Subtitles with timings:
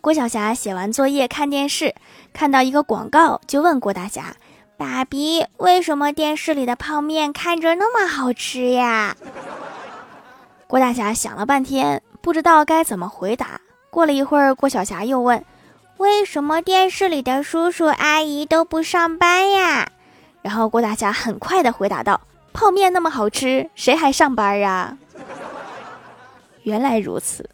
[0.00, 1.94] 郭晓霞写完作业看电视，
[2.32, 4.34] 看到一个广告，就问郭大侠
[4.78, 9.14] ：“爸比，为什么电视里的泡面看着那么好吃呀？”
[10.66, 13.60] 郭大侠想了半天，不知道该怎么回答。
[13.90, 15.44] 过了一会儿，郭晓霞又问
[15.98, 19.90] ：“为什么电视里的叔叔阿姨都不上班呀？”
[20.40, 22.22] 然后郭大侠很快的回答道
[22.54, 24.96] ：“泡面那么好吃，谁还上班啊？”
[26.64, 27.50] 原来如此。